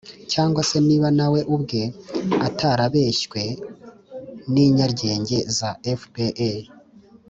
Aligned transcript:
cyangwa 0.31 0.61
se 0.69 0.77
niba 0.87 1.07
na 1.17 1.27
we 1.33 1.39
ubwe 1.55 1.81
atarabeshywe 2.47 3.41
n'inyarwenge 4.51 5.37
za 5.57 5.69
fpr 5.99 6.57